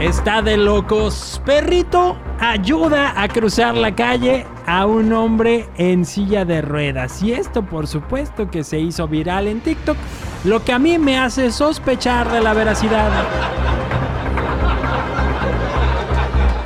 Está 0.00 0.42
de 0.42 0.56
locos. 0.56 1.42
Perrito 1.44 2.16
ayuda 2.38 3.20
a 3.20 3.26
cruzar 3.26 3.76
la 3.76 3.96
calle 3.96 4.46
a 4.64 4.86
un 4.86 5.12
hombre 5.12 5.68
en 5.76 6.04
silla 6.04 6.44
de 6.44 6.62
ruedas. 6.62 7.20
Y 7.20 7.32
esto 7.32 7.64
por 7.64 7.88
supuesto 7.88 8.48
que 8.48 8.62
se 8.62 8.78
hizo 8.78 9.08
viral 9.08 9.48
en 9.48 9.60
TikTok, 9.60 9.96
lo 10.44 10.64
que 10.64 10.72
a 10.72 10.78
mí 10.78 10.98
me 10.98 11.18
hace 11.18 11.50
sospechar 11.50 12.30
de 12.30 12.40
la 12.40 12.54
veracidad. 12.54 13.10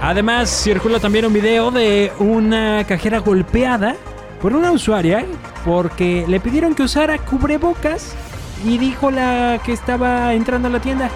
Además, 0.03 0.51
circula 0.51 1.01
también 1.01 1.25
un 1.25 1.33
video 1.33 1.71
de 1.71 2.13
una 2.19 2.85
cajera 2.87 3.21
golpeada 3.21 3.97
por 4.43 4.53
una 4.53 4.73
usuaria 4.73 5.25
porque 5.65 6.27
le 6.29 6.39
pidieron 6.39 6.75
que 6.75 6.83
usara 6.83 7.17
cubrebocas 7.17 8.15
y 8.63 8.77
dijo 8.77 9.11
la 9.11 9.59
que 9.65 9.73
estaba 9.73 10.35
entrando 10.35 10.69
a 10.69 10.73
la 10.73 10.81
tienda. 10.81 11.09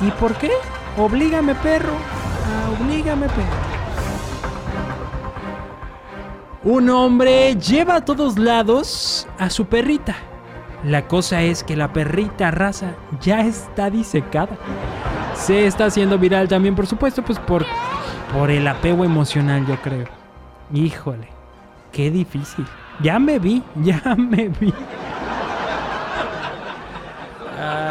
¿Y 0.00 0.12
por 0.12 0.36
qué? 0.36 0.52
Oblígame, 0.98 1.54
perro. 1.54 1.92
Oblígame, 2.80 3.28
perro. 3.28 3.68
Un 6.64 6.90
hombre 6.90 7.54
lleva 7.54 7.96
a 7.96 8.04
todos 8.04 8.36
lados 8.36 9.28
a 9.38 9.48
su 9.48 9.66
perrita. 9.66 10.16
La 10.84 11.06
cosa 11.06 11.42
es 11.42 11.62
que 11.62 11.76
la 11.76 11.92
perrita 11.92 12.50
raza 12.50 12.94
ya 13.20 13.40
está 13.42 13.90
disecada. 13.90 14.56
Se 15.34 15.66
está 15.66 15.86
haciendo 15.86 16.18
viral 16.18 16.48
también, 16.48 16.74
por 16.74 16.88
supuesto, 16.88 17.22
pues 17.22 17.38
por, 17.38 17.64
por 18.32 18.50
el 18.50 18.66
apego 18.66 19.04
emocional, 19.04 19.64
yo 19.66 19.80
creo. 19.80 20.08
Híjole, 20.74 21.28
qué 21.92 22.10
difícil. 22.10 22.66
Ya 23.00 23.20
me 23.20 23.38
vi, 23.38 23.62
ya 23.82 24.16
me 24.16 24.48
vi. 24.48 24.74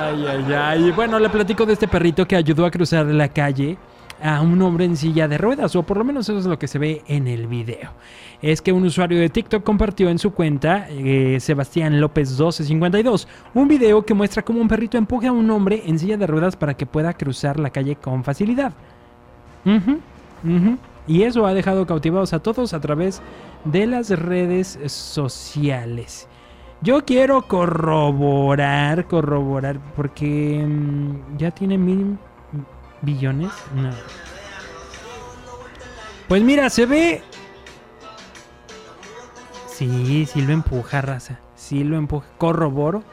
Ay, 0.08 0.26
ay, 0.26 0.54
ay. 0.54 0.92
Bueno, 0.92 1.20
le 1.20 1.28
platico 1.28 1.66
de 1.66 1.74
este 1.74 1.88
perrito 1.88 2.26
que 2.26 2.38
ayudó 2.38 2.66
a 2.66 2.72
cruzar 2.72 3.06
la 3.08 3.28
calle 3.28 3.78
a 4.24 4.42
un 4.42 4.62
hombre 4.62 4.86
en 4.86 4.96
silla 4.96 5.28
de 5.28 5.38
ruedas, 5.38 5.76
o 5.76 5.84
por 5.84 5.98
lo 5.98 6.06
menos 6.06 6.30
eso 6.30 6.40
es 6.40 6.46
lo 6.46 6.58
que 6.58 6.70
se 6.70 6.80
ve 6.80 7.04
en 7.08 7.28
el 7.28 7.48
video. 7.48 7.92
Es 8.42 8.62
que 8.62 8.72
un 8.72 8.86
usuario 8.86 9.20
de 9.20 9.28
TikTok 9.28 9.64
compartió 9.64 10.10
en 10.10 10.18
su 10.18 10.32
cuenta, 10.32 10.88
eh, 10.90 11.38
Sebastián 11.42 12.00
López 12.00 12.30
1252, 12.30 13.28
un 13.54 13.68
video 13.68 14.06
que 14.06 14.14
muestra 14.14 14.44
cómo 14.44 14.62
un 14.62 14.70
perrito 14.70 14.98
empuja 14.98 15.28
a 15.28 15.34
un 15.34 15.52
hombre 15.52 15.84
en 15.86 16.00
silla 16.00 16.16
de 16.16 16.26
ruedas 16.26 16.56
para 16.56 16.76
que 16.76 16.86
pueda 16.86 17.14
cruzar 17.14 17.60
la 17.60 17.70
calle 17.70 17.98
con 17.98 18.24
facilidad. 18.24 18.72
Y 21.06 21.24
eso 21.24 21.46
ha 21.46 21.54
dejado 21.54 21.86
cautivados 21.86 22.32
a 22.32 22.40
todos 22.40 22.74
a 22.74 22.80
través 22.80 23.22
de 23.66 23.88
las 23.88 24.10
redes 24.10 24.80
sociales. 24.86 26.30
Yo 26.82 27.06
quiero 27.06 27.42
corroborar, 27.42 29.08
corroborar, 29.08 29.80
porque 29.96 30.64
mm, 30.66 31.38
ya 31.38 31.52
tiene 31.52 31.78
mil 31.78 32.18
billones. 33.02 33.52
No. 33.76 33.90
Pues 36.28 36.42
mira, 36.44 36.70
se 36.70 36.86
ve. 36.86 37.22
Sí, 39.68 40.26
sí 40.26 40.42
lo 40.42 40.54
empuja, 40.54 41.02
raza. 41.02 41.40
Sí 41.56 41.84
lo 41.84 41.98
empuja. 41.98 42.28
Corroboro. 42.38 43.04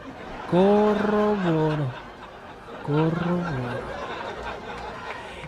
Corroboro. 0.51 1.87
Corroboro. 2.87 4.05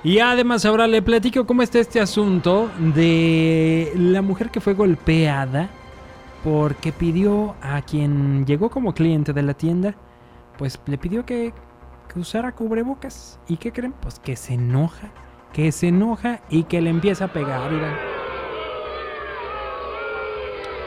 Y 0.02 0.20
además 0.20 0.64
ahora 0.64 0.86
le 0.86 1.02
platico 1.02 1.46
cómo 1.46 1.62
está 1.62 1.80
este 1.80 2.00
asunto 2.00 2.70
de 2.78 3.92
la 3.96 4.22
mujer 4.22 4.50
que 4.50 4.60
fue 4.60 4.74
golpeada 4.74 5.68
porque 6.42 6.92
pidió 6.92 7.54
a 7.62 7.82
quien 7.82 8.46
llegó 8.46 8.70
como 8.70 8.94
cliente 8.94 9.32
de 9.32 9.42
la 9.42 9.54
tienda, 9.54 9.94
pues 10.58 10.80
le 10.86 10.98
pidió 10.98 11.26
que, 11.26 11.52
que 12.12 12.18
usara 12.18 12.52
cubrebocas. 12.52 13.40
¿Y 13.48 13.56
qué 13.56 13.72
creen? 13.72 13.94
Pues 14.00 14.18
que 14.18 14.36
se 14.36 14.54
enoja, 14.54 15.10
que 15.52 15.72
se 15.72 15.88
enoja 15.88 16.40
y 16.48 16.64
que 16.64 16.80
le 16.80 16.90
empieza 16.90 17.26
a 17.26 17.32
pegar. 17.32 17.70
Miren. 17.70 18.15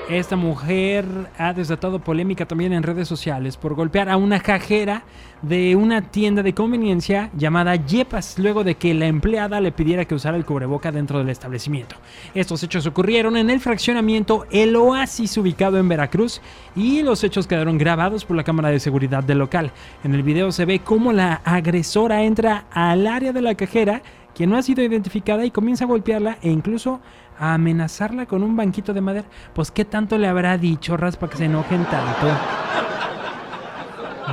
Esta 0.10 0.36
mujer 0.36 1.06
ha 1.38 1.54
desatado 1.54 2.00
polémica 2.00 2.48
también 2.48 2.74
en 2.74 2.82
redes 2.82 3.08
sociales 3.08 3.58
por 3.58 3.76
golpear 3.76 4.10
a 4.10 4.18
una 4.18 4.40
cajera 4.40 5.04
de 5.44 5.76
una 5.76 6.02
tienda 6.02 6.42
de 6.42 6.56
conveniencia 6.56 7.30
llamada 7.38 7.76
Yepas 7.76 8.40
luego 8.40 8.64
de 8.64 8.74
que 8.74 8.96
la 8.96 9.06
empleada 9.06 9.62
le 9.62 9.72
pidiera 9.72 10.06
que 10.06 10.16
usara 10.16 10.36
el 10.36 10.46
cubreboca 10.46 10.92
dentro 10.92 11.20
del 11.20 11.30
establecimiento. 11.30 11.96
Estos 12.34 12.64
hechos 12.64 12.88
ocurrieron 12.88 13.38
en 13.38 13.52
el 13.52 13.60
fraccionamiento 13.60 14.48
El 14.50 14.76
Oasis 14.76 15.38
ubicado 15.38 15.78
en 15.78 15.88
Veracruz 15.88 16.42
y 16.76 17.04
los 17.04 17.24
hechos 17.24 17.46
quedaron 17.46 17.78
grabados 17.78 18.26
por 18.26 18.36
la 18.36 18.44
cámara 18.44 18.70
de 18.70 18.80
seguridad 18.80 19.24
del 19.24 19.38
local. 19.38 19.72
En 20.04 20.16
el 20.16 20.24
video 20.24 20.52
se 20.52 20.66
ve 20.66 20.80
cómo 20.80 21.14
la 21.14 21.36
agresora 21.46 22.24
entra 22.24 22.66
al 22.72 23.06
área 23.06 23.32
de 23.32 23.44
la 23.44 23.54
cajera 23.54 24.02
que 24.40 24.48
no 24.48 24.56
ha 24.56 24.62
sido 24.62 24.82
identificada 24.82 25.44
y 25.44 25.52
comienza 25.52 25.84
a 25.84 25.88
golpearla 25.90 26.38
e 26.42 26.50
incluso 26.50 27.02
a 27.38 27.56
amenazarla 27.56 28.26
con 28.26 28.42
un 28.42 28.56
banquito 28.56 28.94
de 28.94 29.02
madera. 29.02 29.28
Pues 29.54 29.70
qué 29.70 29.84
tanto 29.84 30.18
le 30.18 30.30
habrá 30.30 30.58
dicho 30.58 30.96
Ras 30.96 31.18
para 31.18 31.30
que 31.30 31.40
se 31.40 31.44
enojen 31.44 31.84
tanto. 31.84 32.28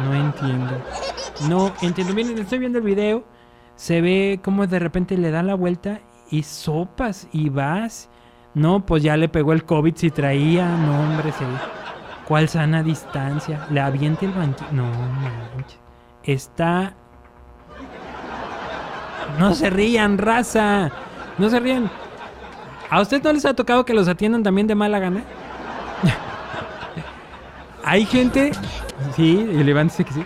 No 0.05 0.15
entiendo. 0.15 0.81
No 1.49 1.73
entiendo. 1.83 2.15
Miren, 2.15 2.39
estoy 2.39 2.61
viendo 2.61 2.79
el 2.79 2.85
video. 2.85 3.25
Se 3.75 4.01
ve 4.01 4.39
como 4.45 4.69
de 4.69 4.79
repente 4.79 5.19
le 5.19 5.33
da 5.33 5.43
la 5.43 5.57
vuelta 5.57 5.99
y 6.31 6.45
sopas 6.45 7.27
y 7.33 7.49
vas. 7.49 8.09
No, 8.55 8.87
pues 8.87 9.03
ya 9.03 9.17
le 9.17 9.29
pegó 9.29 9.55
el 9.55 9.65
COVID 9.65 9.97
si 9.97 10.13
traía. 10.13 10.69
No, 10.69 11.01
hombre, 11.01 11.33
se 11.33 11.45
¿Cuál 12.29 12.49
sana 12.49 12.85
distancia? 12.85 13.67
Le 13.71 13.81
avienta 13.81 14.25
el 14.25 14.31
banquito. 14.31 14.71
No, 14.71 14.85
manches. 14.85 15.81
Está. 16.23 16.95
No 19.39 19.55
se 19.55 19.71
rían, 19.71 20.19
raza. 20.19 20.91
No 21.39 21.51
se 21.51 21.61
rían. 21.61 21.91
¿A 22.89 23.01
usted 23.01 23.23
no 23.23 23.33
les 23.33 23.45
ha 23.45 23.55
tocado 23.55 23.85
que 23.85 23.95
los 23.95 24.09
atiendan 24.09 24.43
también 24.43 24.67
de 24.67 24.75
mala 24.75 24.99
gana? 24.99 25.23
hay 27.85 28.07
gente. 28.07 28.53
Sí, 29.15 29.47
el 29.51 29.69
Iván 29.69 29.89
dice 29.89 30.05
que 30.05 30.13
sí. 30.13 30.25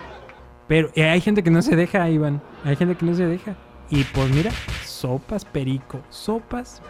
Pero 0.67 0.89
eh, 0.95 1.09
hay 1.09 1.21
gente 1.21 1.43
que 1.43 1.51
no 1.51 1.61
se 1.61 1.75
deja, 1.75 2.09
Iván. 2.09 2.41
Hay 2.63 2.75
gente 2.75 2.95
que 2.95 3.05
no 3.05 3.13
se 3.13 3.25
deja. 3.25 3.55
Y 3.89 4.03
pues 4.05 4.29
mira, 4.29 4.51
sopas 4.85 5.43
perico. 5.43 5.99
Sopas. 6.09 6.81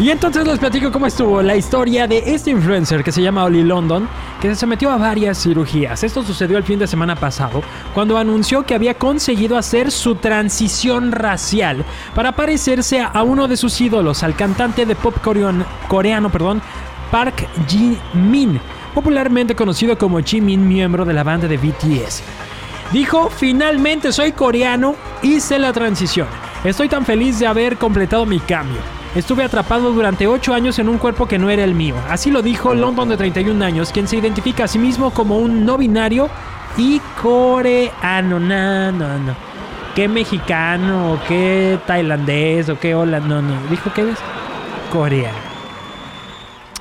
Y 0.00 0.08
entonces 0.08 0.46
les 0.46 0.58
platico 0.58 0.90
cómo 0.90 1.06
estuvo 1.06 1.42
la 1.42 1.56
historia 1.56 2.06
de 2.06 2.22
este 2.24 2.50
influencer 2.50 3.04
que 3.04 3.12
se 3.12 3.20
llama 3.20 3.44
Oli 3.44 3.62
London, 3.62 4.08
que 4.40 4.48
se 4.48 4.54
sometió 4.54 4.90
a 4.90 4.96
varias 4.96 5.42
cirugías. 5.42 6.02
Esto 6.02 6.22
sucedió 6.22 6.56
el 6.56 6.64
fin 6.64 6.78
de 6.78 6.86
semana 6.86 7.16
pasado, 7.16 7.60
cuando 7.92 8.16
anunció 8.16 8.64
que 8.64 8.74
había 8.74 8.94
conseguido 8.94 9.58
hacer 9.58 9.90
su 9.90 10.14
transición 10.14 11.12
racial 11.12 11.84
para 12.14 12.32
parecerse 12.32 13.02
a 13.02 13.22
uno 13.22 13.46
de 13.46 13.58
sus 13.58 13.78
ídolos, 13.78 14.22
al 14.22 14.34
cantante 14.36 14.86
de 14.86 14.96
pop 14.96 15.14
coreano, 15.20 15.66
coreano 15.86 16.30
perdón, 16.30 16.62
Park 17.10 17.46
Ji-min, 17.68 18.58
popularmente 18.94 19.54
conocido 19.54 19.98
como 19.98 20.20
Jimin, 20.20 20.66
miembro 20.66 21.04
de 21.04 21.12
la 21.12 21.24
banda 21.24 21.46
de 21.46 21.58
BTS. 21.58 22.22
Dijo, 22.90 23.28
finalmente 23.28 24.12
soy 24.12 24.32
coreano, 24.32 24.94
hice 25.20 25.58
la 25.58 25.74
transición. 25.74 26.26
Estoy 26.64 26.88
tan 26.88 27.04
feliz 27.04 27.38
de 27.38 27.46
haber 27.46 27.76
completado 27.76 28.24
mi 28.24 28.40
cambio. 28.40 28.99
Estuve 29.14 29.42
atrapado 29.42 29.92
durante 29.92 30.28
8 30.28 30.54
años 30.54 30.78
en 30.78 30.88
un 30.88 30.98
cuerpo 30.98 31.26
que 31.26 31.38
no 31.38 31.50
era 31.50 31.64
el 31.64 31.74
mío. 31.74 31.96
Así 32.08 32.30
lo 32.30 32.42
dijo 32.42 32.74
London 32.74 33.08
de 33.08 33.16
31 33.16 33.64
años, 33.64 33.90
quien 33.90 34.06
se 34.06 34.16
identifica 34.16 34.64
a 34.64 34.68
sí 34.68 34.78
mismo 34.78 35.10
como 35.10 35.38
un 35.38 35.64
no 35.64 35.76
binario 35.76 36.30
y 36.76 37.00
coreano. 37.20 38.38
No, 38.38 38.92
no, 38.92 39.18
no. 39.18 39.34
¿Qué 39.96 40.06
mexicano? 40.06 41.14
¿O 41.14 41.20
qué 41.26 41.80
tailandés? 41.86 42.68
¿O 42.68 42.78
qué 42.78 42.94
hola? 42.94 43.18
No, 43.18 43.42
no. 43.42 43.54
Dijo 43.68 43.92
que 43.92 44.10
es 44.10 44.18
coreano. 44.92 45.50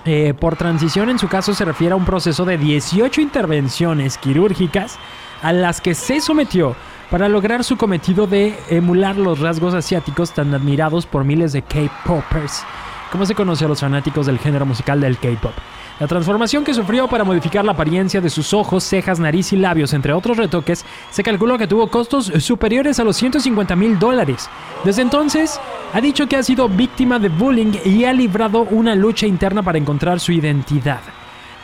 Eh, 0.05 0.35
por 0.39 0.55
transición, 0.55 1.09
en 1.09 1.17
su 1.17 1.27
caso, 1.27 1.55
se 1.55 1.65
refiere 1.65 1.93
a 1.93 1.95
un 1.95 2.05
proceso 2.05 2.45
de 2.45 2.59
18 2.59 3.21
intervenciones 3.21 4.19
quirúrgicas 4.19 4.99
a 5.41 5.53
las 5.53 5.81
que 5.81 5.95
se 5.95 6.21
sometió 6.21 6.75
para 7.09 7.27
lograr 7.27 7.63
su 7.63 7.77
cometido 7.77 8.27
de 8.27 8.57
emular 8.69 9.17
los 9.17 9.39
rasgos 9.39 9.73
asiáticos 9.73 10.31
tan 10.31 10.53
admirados 10.53 11.05
por 11.05 11.23
miles 11.23 11.53
de 11.53 11.61
K-popers, 11.63 12.63
como 13.11 13.25
se 13.25 13.35
conoce 13.35 13.65
a 13.65 13.67
los 13.67 13.79
fanáticos 13.79 14.27
del 14.27 14.39
género 14.39 14.65
musical 14.65 15.01
del 15.01 15.17
K-pop. 15.17 15.53
La 15.99 16.07
transformación 16.07 16.63
que 16.63 16.73
sufrió 16.73 17.09
para 17.09 17.25
modificar 17.25 17.65
la 17.65 17.73
apariencia 17.73 18.21
de 18.21 18.29
sus 18.29 18.53
ojos, 18.53 18.85
cejas, 18.85 19.19
nariz 19.19 19.51
y 19.51 19.57
labios, 19.57 19.91
entre 19.93 20.13
otros 20.13 20.37
retoques, 20.37 20.85
se 21.09 21.23
calculó 21.23 21.57
que 21.57 21.67
tuvo 21.67 21.89
costos 21.89 22.31
superiores 22.39 22.99
a 22.99 23.03
los 23.03 23.17
150 23.17 23.75
mil 23.75 23.99
dólares. 23.99 24.49
Desde 24.85 25.01
entonces, 25.01 25.59
ha 25.93 25.99
dicho 25.99 26.27
que 26.27 26.37
ha 26.37 26.43
sido 26.43 26.69
víctima 26.69 27.19
de 27.19 27.27
bullying 27.27 27.73
y 27.83 28.05
ha 28.05 28.13
librado 28.13 28.61
una 28.61 28.95
lucha 28.95 29.27
interna 29.27 29.61
para 29.61 29.77
encontrar 29.77 30.21
su 30.21 30.31
identidad. 30.31 31.01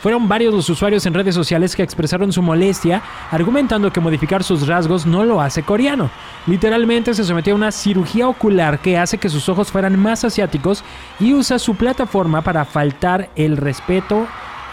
Fueron 0.06 0.28
varios 0.28 0.54
los 0.54 0.70
usuarios 0.70 1.04
en 1.06 1.14
redes 1.14 1.34
sociales 1.34 1.74
que 1.74 1.82
expresaron 1.82 2.32
su 2.32 2.40
molestia, 2.40 3.02
argumentando 3.32 3.92
que 3.92 3.98
modificar 3.98 4.44
sus 4.44 4.68
rasgos 4.68 5.04
no 5.04 5.24
lo 5.24 5.40
hace 5.40 5.64
coreano. 5.64 6.10
Literalmente 6.46 7.12
se 7.12 7.24
sometió 7.24 7.54
a 7.54 7.56
una 7.56 7.72
cirugía 7.72 8.28
ocular 8.28 8.78
que 8.78 8.98
hace 8.98 9.18
que 9.18 9.28
sus 9.28 9.48
ojos 9.48 9.72
fueran 9.72 9.98
más 9.98 10.22
asiáticos 10.22 10.84
y 11.18 11.34
usa 11.34 11.58
su 11.58 11.74
plataforma 11.74 12.42
para 12.42 12.64
faltar 12.64 13.30
el 13.34 13.56
respeto 13.56 14.28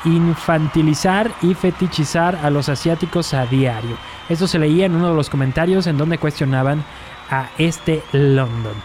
infantilizar 0.06 1.32
y 1.42 1.56
fetichizar 1.56 2.36
a 2.36 2.52
los 2.52 2.70
asiáticos 2.70 3.34
a 3.34 3.48
diario. 3.48 3.98
Eso 4.30 4.48
se 4.48 4.60
leía 4.60 4.86
en 4.86 4.94
uno 4.94 5.10
de 5.10 5.16
los 5.16 5.32
comentarios 5.32 5.88
en 5.88 5.98
donde 5.98 6.20
cuestionaban 6.20 6.86
a 7.32 7.50
este 7.58 8.04
London. 8.12 8.76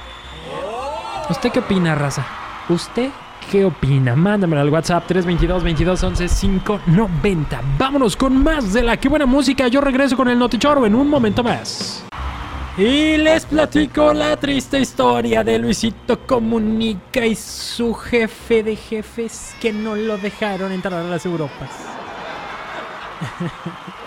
¿Usted 1.28 1.52
qué 1.52 1.58
opina, 1.58 1.94
raza? 1.94 2.24
¿Usted 2.70 3.10
qué 3.50 3.64
opina? 3.64 4.14
Mándamelo 4.14 4.60
al 4.62 4.68
WhatsApp 4.68 5.06
322 5.06 5.62
22 5.62 6.02
11 6.02 6.28
590. 6.28 7.62
Vámonos 7.78 8.16
con 8.16 8.42
más 8.42 8.72
de 8.72 8.82
la 8.82 8.96
que 8.96 9.08
buena 9.08 9.26
música. 9.26 9.68
Yo 9.68 9.80
regreso 9.80 10.16
con 10.16 10.28
el 10.28 10.38
Notichoro 10.38 10.84
en 10.86 10.94
un 10.94 11.08
momento 11.08 11.42
más. 11.42 12.04
Y 12.76 13.16
les 13.16 13.44
platico 13.44 14.12
la 14.12 14.36
triste 14.36 14.78
historia 14.78 15.42
de 15.42 15.58
Luisito 15.58 16.20
Comunica 16.26 17.26
y 17.26 17.34
su 17.34 17.92
jefe 17.94 18.62
de 18.62 18.76
jefes 18.76 19.56
que 19.60 19.72
no 19.72 19.96
lo 19.96 20.16
dejaron 20.16 20.70
entrar 20.70 20.94
a 20.94 21.02
las 21.02 21.26
Europas. 21.26 21.70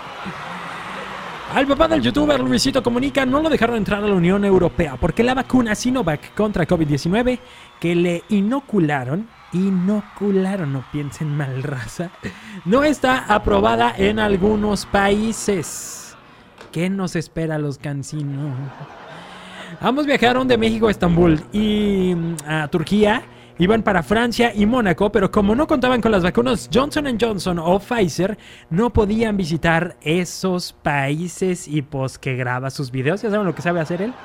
Al 1.53 1.68
papá 1.68 1.89
del 1.89 2.01
youtuber 2.01 2.39
Luisito 2.39 2.81
Comunica 2.81 3.25
no 3.25 3.42
lo 3.42 3.50
dejaron 3.50 3.75
entrar 3.75 4.01
a 4.01 4.07
la 4.07 4.13
Unión 4.15 4.45
Europea 4.45 4.95
porque 4.95 5.21
la 5.21 5.33
vacuna 5.33 5.75
Sinovac 5.75 6.33
contra 6.33 6.65
COVID-19 6.65 7.39
que 7.77 7.94
le 7.94 8.24
inocularon, 8.30 9.27
inocularon, 9.51 10.71
no 10.71 10.86
piensen 10.94 11.36
mal 11.36 11.62
raza, 11.62 12.09
no 12.63 12.86
está 12.86 13.25
aprobada 13.25 13.94
en 13.98 14.19
algunos 14.19 14.86
países. 14.86 16.15
¿Qué 16.71 16.89
nos 16.89 17.18
espera 17.18 17.57
los 17.57 17.77
cansinos? 17.77 18.56
Ambos 19.81 20.06
viajaron 20.06 20.48
de 20.48 20.57
México 20.57 20.88
a 20.88 20.92
Estambul 20.92 21.42
y 21.51 22.13
mm, 22.15 22.36
a 22.48 22.68
Turquía 22.69 23.24
Iban 23.61 23.83
para 23.83 24.01
Francia 24.01 24.51
y 24.55 24.65
Mónaco, 24.65 25.11
pero 25.11 25.29
como 25.29 25.53
no 25.53 25.67
contaban 25.67 26.01
con 26.01 26.11
las 26.11 26.23
vacunas 26.23 26.67
Johnson 26.73 27.05
Johnson 27.21 27.59
o 27.59 27.77
Pfizer, 27.77 28.35
no 28.71 28.91
podían 28.91 29.37
visitar 29.37 29.97
esos 30.01 30.73
países 30.73 31.67
y 31.67 31.83
pues 31.83 32.17
que 32.17 32.35
graba 32.35 32.71
sus 32.71 32.89
videos. 32.89 33.21
¿Ya 33.21 33.29
saben 33.29 33.45
lo 33.45 33.53
que 33.53 33.61
sabe 33.61 33.79
hacer 33.79 34.01
él? 34.01 34.15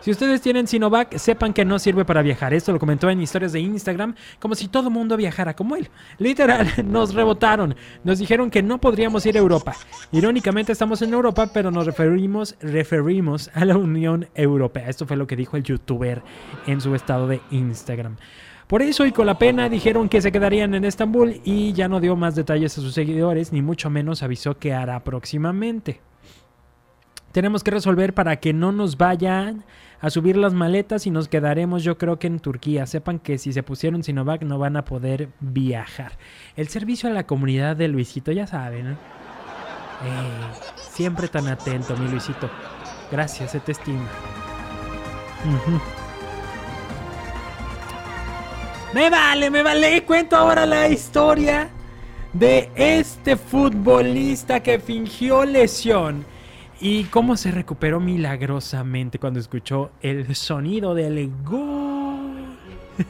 Si 0.00 0.10
ustedes 0.10 0.40
tienen 0.40 0.66
Sinovac, 0.66 1.16
sepan 1.16 1.52
que 1.52 1.64
no 1.64 1.78
sirve 1.78 2.04
para 2.04 2.22
viajar. 2.22 2.54
Esto 2.54 2.72
lo 2.72 2.80
comentó 2.80 3.08
en 3.08 3.22
historias 3.22 3.52
de 3.52 3.60
Instagram, 3.60 4.16
como 4.40 4.56
si 4.56 4.66
todo 4.66 4.90
mundo 4.90 5.16
viajara 5.16 5.54
como 5.54 5.76
él. 5.76 5.88
Literal, 6.18 6.66
nos 6.84 7.14
rebotaron. 7.14 7.76
Nos 8.02 8.18
dijeron 8.18 8.50
que 8.50 8.64
no 8.64 8.80
podríamos 8.80 9.24
ir 9.26 9.36
a 9.36 9.40
Europa. 9.40 9.76
Irónicamente 10.10 10.72
estamos 10.72 11.02
en 11.02 11.14
Europa, 11.14 11.48
pero 11.54 11.70
nos 11.70 11.86
referimos, 11.86 12.56
referimos 12.60 13.48
a 13.54 13.64
la 13.64 13.76
Unión 13.76 14.28
Europea. 14.34 14.88
Esto 14.88 15.06
fue 15.06 15.16
lo 15.16 15.28
que 15.28 15.36
dijo 15.36 15.56
el 15.56 15.62
youtuber 15.62 16.20
en 16.66 16.80
su 16.80 16.96
estado 16.96 17.28
de 17.28 17.40
Instagram. 17.52 18.16
Por 18.66 18.82
eso 18.82 19.04
y 19.06 19.12
con 19.12 19.26
la 19.26 19.38
pena 19.38 19.68
dijeron 19.68 20.08
que 20.08 20.22
se 20.22 20.32
quedarían 20.32 20.74
en 20.74 20.84
Estambul 20.84 21.40
y 21.44 21.72
ya 21.72 21.88
no 21.88 22.00
dio 22.00 22.16
más 22.16 22.34
detalles 22.34 22.78
a 22.78 22.80
sus 22.80 22.94
seguidores, 22.94 23.52
ni 23.52 23.62
mucho 23.62 23.90
menos 23.90 24.22
avisó 24.22 24.58
que 24.58 24.72
hará 24.72 25.04
próximamente. 25.04 26.00
Tenemos 27.32 27.64
que 27.64 27.70
resolver 27.70 28.12
para 28.12 28.36
que 28.36 28.52
no 28.52 28.72
nos 28.72 28.98
vayan 28.98 29.64
a 30.00 30.10
subir 30.10 30.36
las 30.36 30.52
maletas 30.52 31.06
y 31.06 31.10
nos 31.10 31.28
quedaremos 31.28 31.82
yo 31.82 31.96
creo 31.96 32.18
que 32.18 32.26
en 32.26 32.40
Turquía. 32.40 32.86
Sepan 32.86 33.18
que 33.18 33.38
si 33.38 33.52
se 33.52 33.62
pusieron 33.62 34.02
Sinovac 34.02 34.42
no 34.42 34.58
van 34.58 34.76
a 34.76 34.84
poder 34.84 35.30
viajar. 35.40 36.18
El 36.56 36.68
servicio 36.68 37.08
a 37.08 37.12
la 37.12 37.26
comunidad 37.26 37.76
de 37.76 37.88
Luisito, 37.88 38.32
ya 38.32 38.46
saben. 38.46 38.98
siempre 40.76 41.28
tan 41.28 41.48
atento, 41.48 41.96
mi 41.96 42.08
Luisito. 42.08 42.50
Gracias, 43.10 43.52
se 43.52 43.60
te 43.60 43.72
estima. 43.72 44.08
Me 48.94 49.08
vale, 49.08 49.50
me 49.50 49.62
vale. 49.62 50.04
Cuento 50.04 50.36
ahora 50.36 50.66
la 50.66 50.86
historia 50.88 51.70
de 52.34 52.70
este 52.74 53.36
futbolista 53.36 54.60
que 54.60 54.78
fingió 54.78 55.44
lesión 55.46 56.26
y 56.78 57.04
cómo 57.04 57.36
se 57.36 57.50
recuperó 57.50 58.00
milagrosamente 58.00 59.18
cuando 59.18 59.40
escuchó 59.40 59.92
el 60.02 60.34
sonido 60.34 60.94
del 60.94 61.32
gol. 61.42 62.58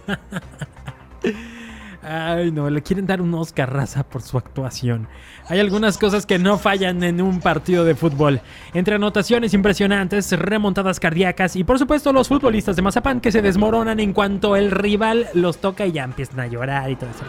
Ay, 2.02 2.50
no, 2.50 2.68
le 2.68 2.82
quieren 2.82 3.06
dar 3.06 3.22
un 3.22 3.32
Oscar 3.34 3.72
raza 3.72 4.02
por 4.02 4.22
su 4.22 4.36
actuación. 4.36 5.06
Hay 5.46 5.60
algunas 5.60 5.98
cosas 5.98 6.26
que 6.26 6.38
no 6.38 6.58
fallan 6.58 7.02
en 7.04 7.22
un 7.22 7.40
partido 7.40 7.84
de 7.84 7.94
fútbol. 7.94 8.40
Entre 8.74 8.96
anotaciones 8.96 9.54
impresionantes, 9.54 10.32
remontadas 10.32 10.98
cardíacas 10.98 11.54
y 11.54 11.62
por 11.62 11.78
supuesto 11.78 12.12
los 12.12 12.26
futbolistas 12.26 12.74
de 12.74 12.82
Mazapán 12.82 13.20
que 13.20 13.30
se 13.30 13.40
desmoronan 13.40 14.00
en 14.00 14.12
cuanto 14.12 14.56
el 14.56 14.72
rival 14.72 15.28
los 15.34 15.58
toca 15.58 15.86
y 15.86 15.92
ya 15.92 16.02
empiezan 16.02 16.40
a 16.40 16.48
llorar 16.48 16.90
y 16.90 16.96
todo 16.96 17.10
eso. 17.10 17.24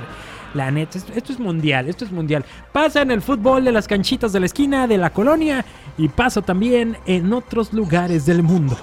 La 0.56 0.72
neta, 0.72 0.98
esto 0.98 1.34
es 1.34 1.40
mundial, 1.40 1.88
esto 1.88 2.06
es 2.06 2.12
mundial. 2.12 2.44
Pasa 2.72 3.04
en 3.04 3.12
el 3.12 3.22
fútbol 3.22 3.64
de 3.64 3.72
las 3.72 3.88
canchitas 3.88 4.34
de 4.34 4.40
la 4.40 4.48
esquina, 4.48 4.88
de 4.88 4.98
la 4.98 5.12
colonia 5.12 5.66
y 6.00 6.08
pasa 6.08 6.42
también 6.42 6.98
en 7.06 7.32
otros 7.32 7.74
lugares 7.74 8.26
del 8.26 8.42
mundo. 8.42 8.76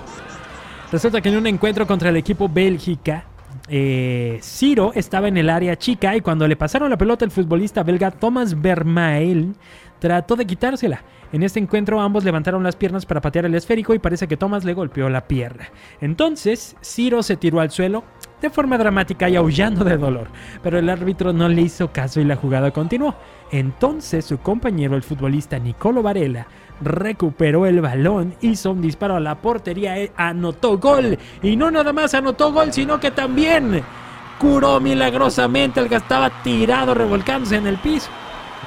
Resulta 0.92 1.20
que 1.20 1.28
en 1.28 1.36
un 1.36 1.46
encuentro 1.46 1.86
contra 1.86 2.08
el 2.08 2.16
equipo 2.16 2.48
Bélgica, 2.48 3.24
eh, 3.72 4.40
Ciro 4.42 4.90
estaba 4.96 5.28
en 5.28 5.36
el 5.36 5.48
área 5.48 5.76
chica 5.76 6.16
y 6.16 6.20
cuando 6.20 6.48
le 6.48 6.56
pasaron 6.56 6.90
la 6.90 6.98
pelota 6.98 7.24
el 7.24 7.30
futbolista 7.30 7.84
belga 7.84 8.10
Thomas 8.10 8.60
Vermael 8.60 9.54
trató 10.00 10.34
de 10.34 10.44
quitársela. 10.44 11.04
En 11.32 11.44
este 11.44 11.60
encuentro 11.60 12.00
ambos 12.00 12.24
levantaron 12.24 12.64
las 12.64 12.74
piernas 12.74 13.06
para 13.06 13.20
patear 13.20 13.44
el 13.44 13.54
esférico 13.54 13.94
y 13.94 14.00
parece 14.00 14.26
que 14.26 14.36
Thomas 14.36 14.64
le 14.64 14.74
golpeó 14.74 15.08
la 15.08 15.28
pierna. 15.28 15.68
Entonces 16.00 16.76
Ciro 16.82 17.22
se 17.22 17.36
tiró 17.36 17.60
al 17.60 17.70
suelo 17.70 18.02
de 18.42 18.50
forma 18.50 18.76
dramática 18.76 19.28
y 19.28 19.36
aullando 19.36 19.84
de 19.84 19.96
dolor, 19.96 20.28
pero 20.64 20.78
el 20.78 20.88
árbitro 20.88 21.32
no 21.32 21.48
le 21.48 21.62
hizo 21.62 21.92
caso 21.92 22.20
y 22.20 22.24
la 22.24 22.34
jugada 22.34 22.72
continuó. 22.72 23.14
Entonces 23.52 24.24
su 24.24 24.38
compañero 24.38 24.96
el 24.96 25.04
futbolista 25.04 25.60
Nicolo 25.60 26.02
Varela 26.02 26.48
recuperó 26.80 27.66
el 27.66 27.80
balón, 27.80 28.34
hizo 28.40 28.72
un 28.72 28.80
disparo 28.80 29.16
a 29.16 29.20
la 29.20 29.36
portería, 29.36 29.98
eh, 29.98 30.12
anotó 30.16 30.78
gol. 30.78 31.18
Y 31.42 31.56
no 31.56 31.70
nada 31.70 31.92
más 31.92 32.14
anotó 32.14 32.52
gol, 32.52 32.72
sino 32.72 32.98
que 32.98 33.10
también 33.10 33.82
curó 34.38 34.80
milagrosamente 34.80 35.80
al 35.80 35.88
que 35.88 35.96
estaba 35.96 36.30
tirado 36.42 36.94
revolcándose 36.94 37.56
en 37.56 37.66
el 37.66 37.76
piso. 37.76 38.08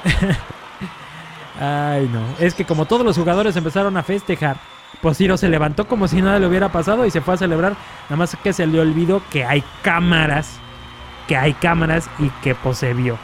Ay, 1.60 2.08
no. 2.12 2.22
Es 2.38 2.54
que 2.54 2.64
como 2.64 2.86
todos 2.86 3.04
los 3.04 3.16
jugadores 3.16 3.56
empezaron 3.56 3.96
a 3.96 4.02
festejar, 4.02 4.56
pues 5.00 5.18
Ciro 5.18 5.36
se 5.36 5.48
levantó 5.48 5.86
como 5.86 6.08
si 6.08 6.22
nada 6.22 6.38
le 6.38 6.46
hubiera 6.46 6.70
pasado 6.70 7.04
y 7.06 7.10
se 7.10 7.20
fue 7.20 7.34
a 7.34 7.38
celebrar. 7.38 7.76
Nada 8.04 8.16
más 8.16 8.36
que 8.42 8.52
se 8.52 8.66
le 8.66 8.80
olvidó 8.80 9.22
que 9.30 9.44
hay 9.44 9.62
cámaras, 9.82 10.58
que 11.26 11.36
hay 11.36 11.54
cámaras 11.54 12.08
y 12.18 12.28
que 12.42 12.54
pues 12.54 12.78
se 12.78 12.94
vio. 12.94 13.18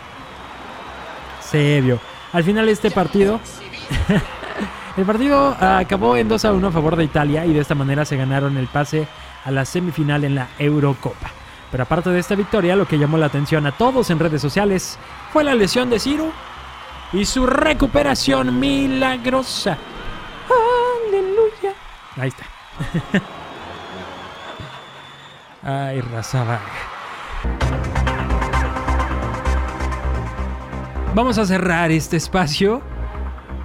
Se 1.40 1.80
vio. 1.80 1.98
Al 2.32 2.44
final 2.44 2.68
este 2.68 2.90
partido 2.90 3.40
El 4.96 5.04
partido 5.04 5.56
acabó 5.60 6.16
en 6.16 6.28
2 6.28 6.44
a 6.44 6.52
1 6.52 6.66
a 6.66 6.72
favor 6.72 6.96
de 6.96 7.04
Italia 7.04 7.46
y 7.46 7.52
de 7.52 7.60
esta 7.60 7.74
manera 7.74 8.04
se 8.04 8.16
ganaron 8.16 8.56
el 8.56 8.66
pase 8.66 9.06
a 9.44 9.50
la 9.50 9.64
semifinal 9.64 10.24
en 10.24 10.34
la 10.34 10.48
Eurocopa. 10.58 11.30
Pero 11.70 11.84
aparte 11.84 12.10
de 12.10 12.18
esta 12.18 12.34
victoria, 12.34 12.74
lo 12.74 12.86
que 12.86 12.98
llamó 12.98 13.16
la 13.16 13.26
atención 13.26 13.66
a 13.66 13.72
todos 13.72 14.10
en 14.10 14.18
redes 14.18 14.42
sociales 14.42 14.98
fue 15.32 15.44
la 15.44 15.54
lesión 15.54 15.88
de 15.88 16.00
Ciro 16.00 16.32
y 17.12 17.24
su 17.24 17.46
recuperación 17.46 18.58
milagrosa. 18.58 19.78
Aleluya. 21.08 21.74
Ahí 22.16 22.28
está. 22.28 22.44
Ay, 25.62 26.00
raza 26.00 26.58
Vamos 31.14 31.38
a 31.38 31.44
cerrar 31.44 31.90
este 31.90 32.16
espacio 32.16 32.82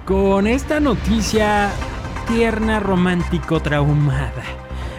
con 0.06 0.46
esta 0.46 0.78
noticia 0.78 1.68
tierna, 2.28 2.78
romántico, 2.78 3.60
traumada. 3.60 4.44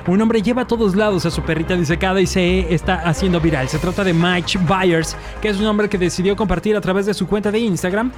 Un 0.06 0.22
hombre 0.22 0.42
lleva 0.42 0.64
a 0.64 0.68
todos 0.68 0.96
lados 0.96 1.26
a 1.26 1.32
su 1.32 1.42
perrita 1.44 1.76
disecada 1.76 2.20
y 2.20 2.28
se 2.28 2.74
está 2.74 2.96
haciendo 2.96 3.40
viral. 3.40 3.70
Se 3.70 3.80
trata 3.80 4.04
de 4.04 4.14
Mike 4.14 4.60
Byers, 4.68 5.16
que 5.42 5.48
es 5.48 5.60
un 5.60 5.66
hombre 5.66 5.88
que 5.88 5.98
decidió 5.98 6.36
compartir 6.36 6.76
a 6.76 6.82
través 6.82 7.06
de 7.06 7.14
su 7.14 7.26
cuenta 7.26 7.52
de 7.52 7.60
Instagram, 7.60 8.12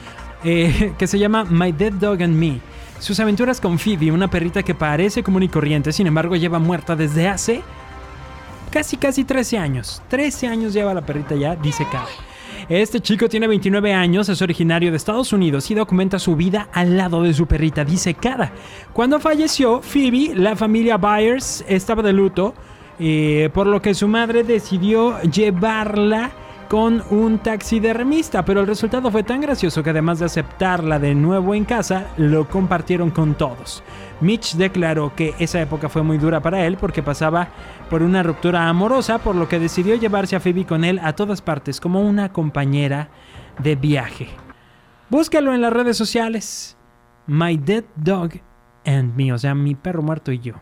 eh, 0.44 0.94
que 0.98 1.06
se 1.06 1.20
llama 1.20 1.46
My 1.46 1.72
Dead 1.72 1.94
Dog 1.94 2.24
and 2.24 2.36
Me. 2.36 2.60
Sus 3.00 3.20
aventuras 3.20 3.62
con 3.62 3.78
Phoebe, 3.78 4.12
una 4.12 4.28
perrita 4.28 4.64
que 4.64 4.74
parece 4.74 5.22
común 5.22 5.44
y 5.44 5.48
corriente, 5.48 5.94
sin 5.94 6.08
embargo 6.08 6.36
lleva 6.36 6.58
muerta 6.58 6.96
desde 6.96 7.28
hace 7.28 7.62
casi 8.72 8.98
casi 8.98 9.24
13 9.24 9.60
años. 9.60 10.02
13 10.10 10.48
años 10.48 10.74
lleva 10.74 10.94
la 10.96 11.06
perrita 11.06 11.36
ya 11.36 11.56
disecada. 11.56 12.08
Este 12.70 13.00
chico 13.00 13.28
tiene 13.28 13.48
29 13.48 13.96
años, 13.96 14.30
es 14.30 14.44
originario 14.44 14.92
de 14.92 14.98
Estados 14.98 15.34
Unidos 15.34 15.72
y 15.72 15.74
documenta 15.74 16.20
su 16.20 16.36
vida 16.36 16.70
al 16.72 16.98
lado 16.98 17.24
de 17.24 17.34
su 17.34 17.48
perrita 17.48 17.84
disecada. 17.84 18.52
Cuando 18.94 19.20
falleció 19.20 19.82
Phoebe, 19.82 20.36
la 20.36 20.56
familia 20.56 20.98
Byers 20.98 21.66
estaba 21.68 22.04
de 22.04 22.14
luto, 22.14 22.54
eh, 23.00 23.50
por 23.56 23.66
lo 23.66 23.82
que 23.82 23.96
su 23.96 24.08
madre 24.08 24.44
decidió 24.44 25.20
llevarla 25.24 26.30
con 26.70 27.04
un 27.10 27.40
taxidermista, 27.40 28.46
pero 28.46 28.62
el 28.62 28.68
resultado 28.68 29.10
fue 29.10 29.24
tan 29.24 29.42
gracioso 29.42 29.82
que 29.82 29.90
además 29.90 30.20
de 30.20 30.26
aceptarla 30.26 31.00
de 31.00 31.16
nuevo 31.16 31.56
en 31.56 31.66
casa, 31.66 32.06
lo 32.16 32.48
compartieron 32.48 33.10
con 33.10 33.34
todos. 33.34 33.84
Mitch 34.22 34.54
declaró 34.54 35.16
que 35.16 35.34
esa 35.40 35.60
época 35.60 35.90
fue 35.90 36.04
muy 36.04 36.20
dura 36.20 36.42
para 36.42 36.64
él 36.68 36.78
porque 36.78 37.02
pasaba 37.02 37.48
por 37.90 38.04
una 38.04 38.22
ruptura 38.22 38.70
amorosa, 38.70 39.18
por 39.18 39.36
lo 39.36 39.50
que 39.50 39.58
decidió 39.58 39.96
llevarse 39.96 40.36
a 40.36 40.40
Phoebe 40.40 40.66
con 40.66 40.84
él 40.84 41.00
a 41.04 41.14
todas 41.14 41.42
partes 41.42 41.82
como 41.82 42.02
una 42.02 42.32
compañera 42.32 43.10
de 43.58 43.76
viaje. 43.76 44.30
Búscalo 45.10 45.56
en 45.56 45.62
las 45.62 45.74
redes 45.74 45.98
sociales. 45.98 46.78
My 47.26 47.58
Dead 47.58 47.84
Dog 47.96 48.34
and 48.86 49.16
Me, 49.16 49.34
o 49.34 49.40
sea, 49.40 49.56
mi 49.56 49.74
perro 49.74 50.04
muerto 50.04 50.32
y 50.32 50.38
yo. 50.38 50.54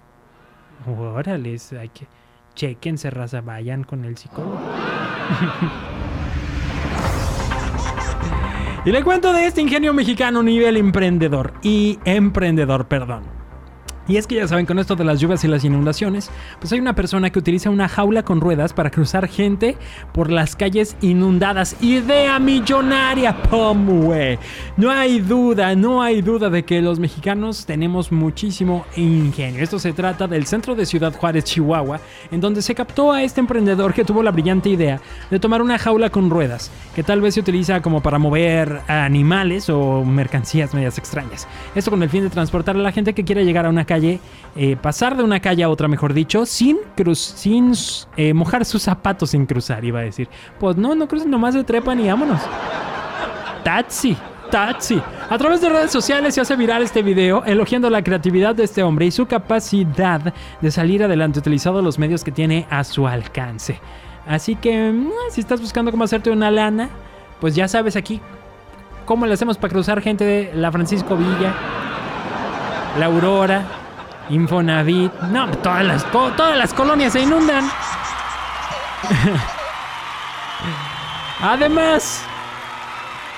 Órale, 0.87 1.57
hay 1.77 1.89
que 1.89 2.07
chequense, 2.55 3.09
raza, 3.09 3.41
vayan 3.41 3.83
con 3.83 4.05
el 4.05 4.15
psicólogo. 4.15 4.57
Y 8.85 8.91
le 8.91 9.03
cuento 9.03 9.33
de 9.33 9.45
este 9.45 9.61
ingenio 9.61 9.93
mexicano 9.93 10.41
nivel 10.43 10.77
emprendedor 10.77 11.53
y 11.61 11.99
emprendedor, 12.05 12.87
perdón. 12.87 13.36
Y 14.07 14.17
es 14.17 14.25
que 14.25 14.35
ya 14.35 14.47
saben, 14.47 14.65
con 14.65 14.79
esto 14.79 14.95
de 14.95 15.03
las 15.03 15.19
lluvias 15.19 15.43
y 15.43 15.47
las 15.49 15.65
inundaciones, 15.65 16.29
pues 16.59 16.71
hay 16.71 16.79
una 16.79 16.95
persona 16.95 17.29
que 17.29 17.39
utiliza 17.39 17.69
una 17.69 17.89
jaula 17.89 18.23
con 18.23 18.39
ruedas 18.39 18.71
para 18.71 18.89
cruzar 18.89 19.27
gente 19.27 19.75
por 20.13 20.31
las 20.31 20.55
calles 20.55 20.95
inundadas. 21.01 21.75
Idea 21.81 22.39
millonaria, 22.39 23.35
Pomwe. 23.43 24.39
No 24.77 24.91
hay 24.91 25.19
duda, 25.19 25.75
no 25.75 26.01
hay 26.01 26.21
duda 26.21 26.49
de 26.49 26.63
que 26.63 26.81
los 26.81 26.99
mexicanos 26.99 27.65
tenemos 27.65 28.11
muchísimo 28.11 28.85
ingenio. 28.95 29.61
Esto 29.61 29.77
se 29.77 29.91
trata 29.91 30.25
del 30.27 30.45
centro 30.45 30.73
de 30.73 30.85
Ciudad 30.85 31.13
Juárez, 31.13 31.43
Chihuahua, 31.43 31.99
en 32.31 32.39
donde 32.39 32.61
se 32.61 32.75
captó 32.75 33.11
a 33.11 33.23
este 33.23 33.41
emprendedor 33.41 33.93
que 33.93 34.05
tuvo 34.05 34.23
la 34.23 34.31
brillante 34.31 34.69
idea 34.69 35.01
de 35.29 35.39
tomar 35.39 35.61
una 35.61 35.77
jaula 35.77 36.09
con 36.09 36.29
ruedas, 36.29 36.71
que 36.95 37.03
tal 37.03 37.19
vez 37.19 37.33
se 37.33 37.41
utiliza 37.41 37.81
como 37.81 38.01
para 38.01 38.19
mover 38.19 38.81
animales 38.87 39.69
o 39.69 40.05
mercancías 40.05 40.73
medias 40.73 40.97
extrañas. 40.97 41.45
Esto 41.75 41.91
con 41.91 42.01
el 42.03 42.09
fin 42.09 42.23
de 42.23 42.29
transportar 42.29 42.77
a 42.77 42.79
la 42.79 42.93
gente 42.93 43.13
que 43.13 43.25
quiera 43.25 43.41
llegar 43.41 43.65
a 43.65 43.69
una 43.69 43.83
calle 43.83 43.96
eh, 43.99 44.75
pasar 44.75 45.15
de 45.15 45.23
una 45.23 45.39
calle 45.39 45.63
a 45.63 45.69
otra, 45.69 45.87
mejor 45.87 46.13
dicho, 46.13 46.45
sin, 46.45 46.77
cruz, 46.95 47.19
sin 47.19 47.73
eh, 48.15 48.33
mojar 48.33 48.65
sus 48.65 48.81
zapatos 48.81 49.29
sin 49.31 49.45
cruzar, 49.45 49.85
iba 49.85 49.99
a 49.99 50.03
decir. 50.03 50.27
Pues 50.59 50.77
no, 50.77 50.95
no 50.95 51.07
crucen, 51.07 51.29
nomás 51.29 51.53
se 51.53 51.63
trepan 51.63 51.99
y 51.99 52.07
vámonos. 52.07 52.41
Taxi, 53.63 54.17
taxi. 54.49 55.01
A 55.29 55.37
través 55.37 55.61
de 55.61 55.69
redes 55.69 55.91
sociales 55.91 56.33
se 56.33 56.41
hace 56.41 56.55
viral 56.55 56.81
este 56.81 57.03
video 57.03 57.43
elogiando 57.45 57.89
la 57.89 58.01
creatividad 58.01 58.55
de 58.55 58.63
este 58.63 58.81
hombre 58.81 59.05
y 59.05 59.11
su 59.11 59.27
capacidad 59.27 60.33
de 60.61 60.71
salir 60.71 61.03
adelante 61.03 61.39
utilizando 61.39 61.81
los 61.81 61.99
medios 61.99 62.23
que 62.23 62.31
tiene 62.31 62.65
a 62.69 62.83
su 62.83 63.07
alcance. 63.07 63.79
Así 64.27 64.55
que 64.55 64.91
mm, 64.91 65.09
si 65.29 65.41
estás 65.41 65.61
buscando 65.61 65.91
cómo 65.91 66.03
hacerte 66.03 66.31
una 66.31 66.49
lana, 66.49 66.89
pues 67.39 67.55
ya 67.55 67.67
sabes 67.67 67.95
aquí 67.95 68.21
cómo 69.05 69.25
le 69.25 69.33
hacemos 69.33 69.57
para 69.57 69.71
cruzar 69.71 70.01
gente 70.01 70.23
de 70.25 70.51
la 70.53 70.71
Francisco 70.71 71.15
Villa, 71.15 71.53
la 72.99 73.05
Aurora, 73.05 73.63
Infonavit. 74.29 75.13
No, 75.31 75.49
todas 75.57 75.85
las, 75.85 76.11
todas 76.11 76.57
las 76.57 76.73
colonias 76.73 77.13
se 77.13 77.21
inundan. 77.21 77.69
Además, 81.41 82.23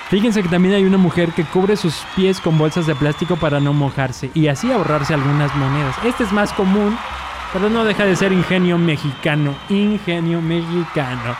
fíjense 0.09 0.41
que 0.41 0.49
también 0.49 0.75
hay 0.75 0.85
una 0.85 0.97
mujer 0.97 1.33
que 1.33 1.43
cubre 1.43 1.75
sus 1.75 1.95
pies 2.15 2.39
con 2.39 2.57
bolsas 2.57 2.87
de 2.87 2.95
plástico 2.95 3.35
para 3.35 3.59
no 3.59 3.73
mojarse 3.73 4.31
y 4.33 4.47
así 4.47 4.71
ahorrarse 4.71 5.13
algunas 5.13 5.53
monedas. 5.55 5.95
Este 6.03 6.23
es 6.23 6.31
más 6.31 6.53
común, 6.53 6.97
pero 7.51 7.69
no 7.69 7.83
deja 7.83 8.05
de 8.05 8.15
ser 8.15 8.31
ingenio 8.31 8.77
mexicano. 8.77 9.53
Ingenio 9.69 10.41
mexicano. 10.41 11.35